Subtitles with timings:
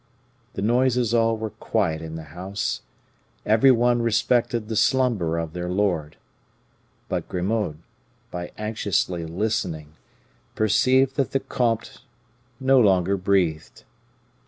[0.55, 2.81] The noises all were quiet in the house
[3.45, 6.17] every one respected the slumber of their lord.
[7.07, 7.77] But Grimaud,
[8.31, 9.93] by anxiously listening,
[10.55, 12.01] perceived that the comte
[12.59, 13.83] no longer breathed.